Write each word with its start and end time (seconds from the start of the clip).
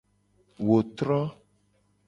Wo 0.69 0.77
tro. 0.97 1.19